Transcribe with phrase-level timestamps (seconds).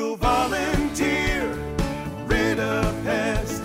[0.00, 1.52] Volunteer,
[2.26, 3.62] rid of pest.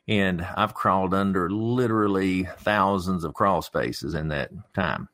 [0.09, 5.07] And I've crawled under literally thousands of crawl spaces in that time.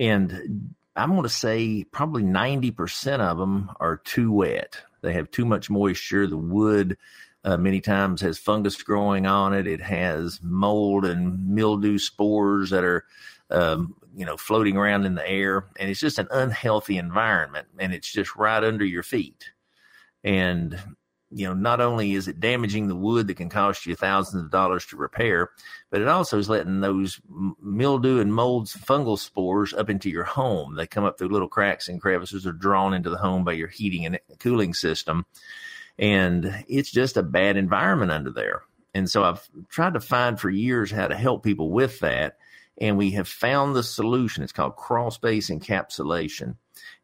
[0.00, 4.82] And I'm going to say probably 90% of them are too wet.
[5.02, 6.26] They have too much moisture.
[6.26, 6.98] The wood
[7.44, 9.66] uh, many times has fungus growing on it.
[9.66, 13.04] It has mold and mildew spores that are,
[13.50, 15.66] um, you know, floating around in the air.
[15.78, 17.68] And it's just an unhealthy environment.
[17.78, 19.52] And it's just right under your feet.
[20.22, 20.78] And
[21.30, 24.50] you know, not only is it damaging the wood that can cost you thousands of
[24.50, 25.50] dollars to repair,
[25.90, 27.20] but it also is letting those
[27.62, 30.74] mildew and molds, fungal spores up into your home.
[30.74, 33.68] They come up through little cracks and crevices, are drawn into the home by your
[33.68, 35.24] heating and cooling system.
[35.98, 38.62] And it's just a bad environment under there.
[38.92, 42.38] And so I've tried to find for years how to help people with that.
[42.80, 44.42] And we have found the solution.
[44.42, 46.56] It's called crawl space encapsulation.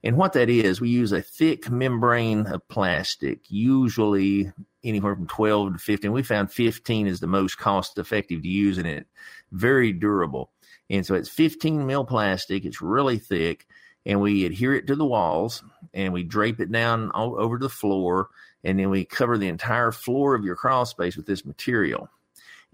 [0.02, 4.52] And what that is, we use a thick membrane of plastic, usually
[4.84, 6.12] anywhere from 12 to 15.
[6.12, 9.06] We found 15 is the most cost effective to use and it
[9.52, 10.50] very durable.
[10.88, 12.64] And so it's 15 mil plastic.
[12.64, 13.66] It's really thick
[14.04, 15.62] and we adhere it to the walls
[15.92, 18.28] and we drape it down all over the floor.
[18.62, 22.08] And then we cover the entire floor of your crawl space with this material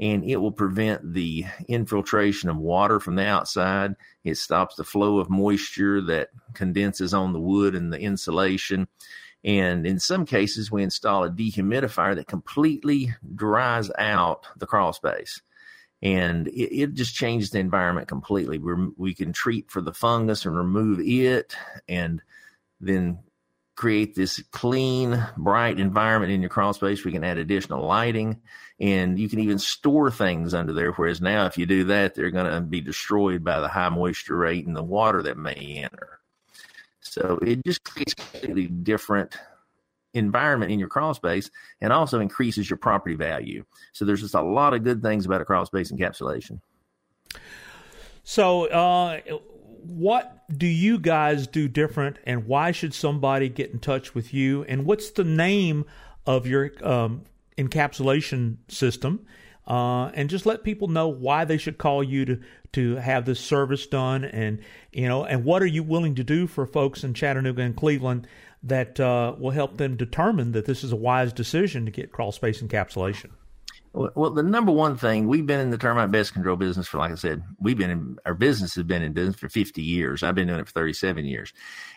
[0.03, 3.95] and it will prevent the infiltration of water from the outside.
[4.25, 8.89] It stops the flow of moisture that condenses on the wood and the insulation.
[9.45, 15.41] And in some cases, we install a dehumidifier that completely dries out the crawl space.
[16.03, 18.59] And it, it just changes the environment completely.
[18.59, 21.55] We're, we can treat for the fungus and remove it
[21.87, 22.21] and
[22.81, 23.21] then
[23.83, 27.05] create this clean, bright environment in your crawl space.
[27.05, 28.41] We can add additional lighting
[28.79, 30.93] and you can even store things under there.
[30.93, 34.37] Whereas now, if you do that, they're going to be destroyed by the high moisture
[34.37, 36.21] rate and the water that may enter.
[37.01, 39.37] So it just creates a completely different
[40.15, 41.51] environment in your crawl space
[41.81, 43.65] and also increases your property value.
[43.91, 46.61] So there's just a lot of good things about a crawl space encapsulation.
[48.25, 49.21] So, uh,
[49.83, 54.65] what do you guys do different, and why should somebody get in touch with you?
[54.65, 55.85] And what's the name
[56.25, 57.23] of your um,
[57.59, 59.27] encapsulation system?
[59.67, 62.41] Uh, and just let people know why they should call you to
[62.73, 64.61] to have this service done, and
[64.93, 68.27] you know, and what are you willing to do for folks in Chattanooga and Cleveland
[68.63, 72.33] that uh, will help them determine that this is a wise decision to get crawl
[72.33, 73.31] space encapsulation.
[73.95, 77.13] Well, the number one thing we've been in the termite pest control business for, like
[77.13, 80.23] I said, we've been in our business has been in business for 50 years.
[80.23, 81.53] I've been doing it for 37 years,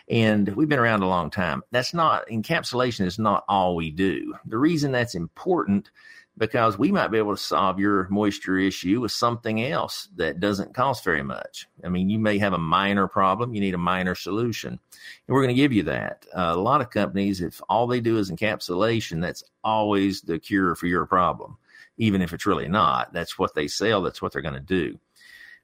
[0.09, 1.63] and we've been around a long time.
[1.72, 4.35] That's not encapsulation is not all we do.
[4.45, 5.89] The reason that's important
[6.38, 10.73] because we might be able to solve your moisture issue with something else that doesn't
[10.73, 11.66] cost very much.
[11.81, 14.79] I mean, you may have a minor problem, you need a minor solution, and
[15.34, 16.25] we're going to give you that.
[16.35, 20.75] Uh, a lot of companies, if all they do is encapsulation, that's always the cure
[20.75, 21.57] for your problem
[21.97, 23.14] even if it's really not.
[23.14, 24.02] That's what they sell.
[24.02, 24.99] That's what they're going to do.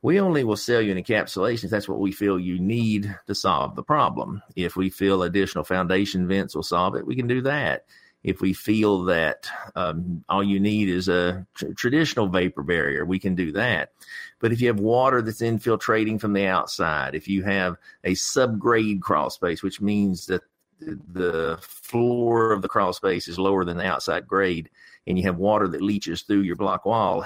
[0.03, 3.35] We only will sell you an encapsulation if that's what we feel you need to
[3.35, 4.41] solve the problem.
[4.55, 7.85] If we feel additional foundation vents will solve it, we can do that.
[8.23, 13.19] If we feel that um, all you need is a tr- traditional vapor barrier, we
[13.19, 13.93] can do that.
[14.39, 19.01] But if you have water that's infiltrating from the outside, if you have a subgrade
[19.01, 20.41] crawl space, which means that
[20.81, 24.69] the floor of the crawl space is lower than the outside grade,
[25.07, 27.25] and you have water that leaches through your block wall,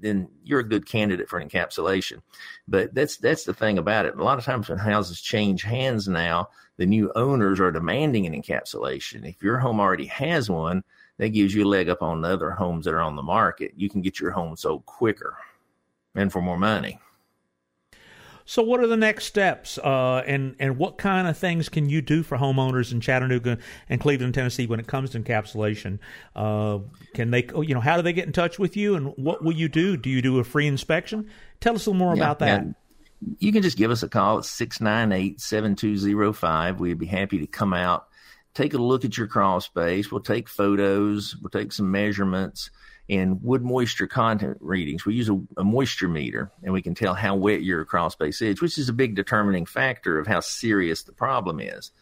[0.00, 2.20] then you're a good candidate for an encapsulation.
[2.68, 4.16] But that's that's the thing about it.
[4.16, 8.40] A lot of times when houses change hands now, the new owners are demanding an
[8.40, 9.28] encapsulation.
[9.28, 10.84] If your home already has one,
[11.18, 13.72] that gives you a leg up on the other homes that are on the market.
[13.76, 15.36] You can get your home sold quicker
[16.14, 17.00] and for more money.
[18.48, 22.00] So, what are the next steps, uh, and and what kind of things can you
[22.00, 23.58] do for homeowners in Chattanooga
[23.88, 25.98] and Cleveland, Tennessee, when it comes to encapsulation?
[26.36, 26.78] Uh,
[27.12, 29.52] can they, you know, how do they get in touch with you, and what will
[29.52, 29.96] you do?
[29.96, 31.28] Do you do a free inspection?
[31.58, 32.64] Tell us a little more yeah, about that.
[33.38, 36.78] You can just give us a call at 698 7205.
[36.78, 38.06] We'd be happy to come out,
[38.54, 40.12] take a look at your crawl space.
[40.12, 42.70] We'll take photos, we'll take some measurements
[43.08, 45.04] and wood moisture content readings.
[45.04, 48.42] We use a, a, moisture meter and we can tell how wet your crawl space
[48.42, 51.92] is, which is a big determining factor of how serious the problem is.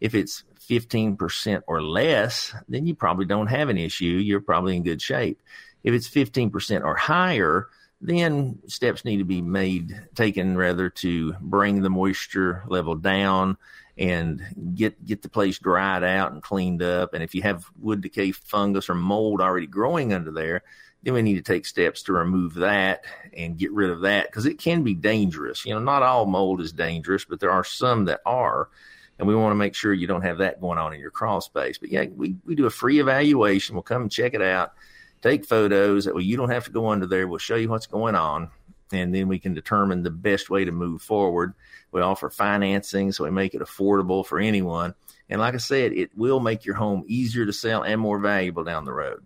[0.00, 4.04] If it's 15% or less, then you probably don't have an issue.
[4.04, 5.40] You're probably in good shape.
[5.82, 7.68] If it's 15% or higher,
[8.02, 13.56] then steps need to be made, taken rather to bring the moisture level down
[13.96, 14.42] and
[14.74, 17.14] get get the place dried out and cleaned up.
[17.14, 20.62] And if you have wood decay fungus or mold already growing under there,
[21.02, 23.04] then we need to take steps to remove that
[23.36, 25.64] and get rid of that because it can be dangerous.
[25.64, 28.68] You know, not all mold is dangerous, but there are some that are.
[29.18, 31.40] And we want to make sure you don't have that going on in your crawl
[31.40, 31.78] space.
[31.78, 33.76] But yeah, we, we do a free evaluation.
[33.76, 34.72] We'll come and check it out,
[35.22, 36.04] take photos.
[36.04, 37.26] That way you don't have to go under there.
[37.26, 38.50] We'll show you what's going on
[38.92, 41.54] and then we can determine the best way to move forward.
[41.92, 44.94] We offer financing, so we make it affordable for anyone.
[45.28, 48.64] And like I said, it will make your home easier to sell and more valuable
[48.64, 49.22] down the road.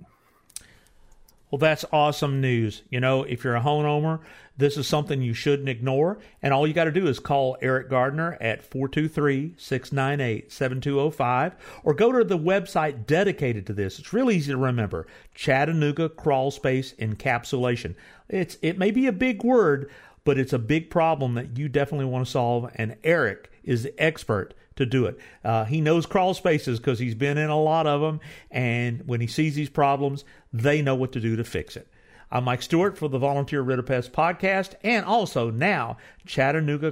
[1.50, 2.82] Well, that's awesome news.
[2.90, 4.20] You know, if you're a homeowner,
[4.56, 6.18] this is something you shouldn't ignore.
[6.42, 11.54] And all you got to do is call Eric Gardner at 423 698 7205
[11.84, 13.98] or go to the website dedicated to this.
[13.98, 17.94] It's really easy to remember Chattanooga Crawl Space Encapsulation.
[18.28, 19.88] It's, it may be a big word,
[20.24, 22.72] but it's a big problem that you definitely want to solve.
[22.74, 25.18] And Eric is the expert to do it.
[25.44, 28.20] Uh, he knows crawl spaces because he's been in a lot of them.
[28.50, 31.88] And when he sees these problems, they know what to do to fix it.
[32.30, 35.96] I'm Mike Stewart for the Volunteer Rid a Pest podcast and also now
[36.26, 36.90] Chattanooga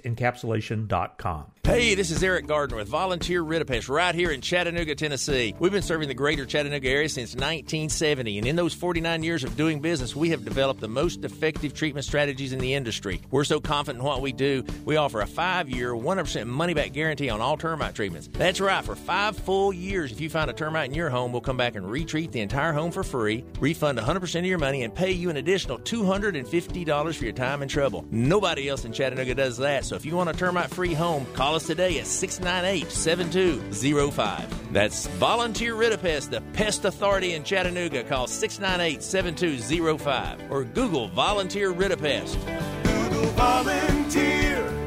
[0.00, 1.52] Encapsulation.com.
[1.62, 5.54] Hey, this is Eric Gardner with Volunteer Rid a Pest right here in Chattanooga, Tennessee.
[5.58, 9.58] We've been serving the greater Chattanooga area since 1970, and in those 49 years of
[9.58, 13.20] doing business, we have developed the most effective treatment strategies in the industry.
[13.30, 16.92] We're so confident in what we do, we offer a five year, 100% money back
[16.92, 18.30] guarantee on all termite treatments.
[18.32, 21.42] That's right, for five full years, if you find a termite in your home, we'll
[21.42, 24.94] come back and retreat the entire home for free, refund 100% of your money, and
[24.94, 28.06] pay you an additional $250 for your time and trouble.
[28.10, 31.49] Nobody else in Chattanooga does that, so if you want a termite free home, call
[31.54, 34.72] us today at 698 7205.
[34.72, 38.04] That's Volunteer Rid a Pest, the pest authority in Chattanooga.
[38.04, 42.38] Call 698 7205 or Google Volunteer Rid a Pest.
[42.84, 44.79] Google Volunteer